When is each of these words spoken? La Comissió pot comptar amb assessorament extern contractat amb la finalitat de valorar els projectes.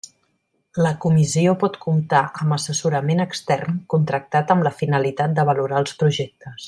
La 0.83 0.91
Comissió 1.03 1.51
pot 1.63 1.77
comptar 1.83 2.21
amb 2.45 2.55
assessorament 2.57 3.21
extern 3.27 3.77
contractat 3.95 4.55
amb 4.57 4.67
la 4.69 4.73
finalitat 4.81 5.37
de 5.41 5.47
valorar 5.53 5.85
els 5.85 5.95
projectes. 6.05 6.57